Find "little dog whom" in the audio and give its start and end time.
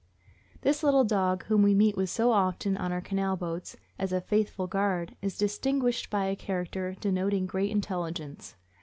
0.81-1.61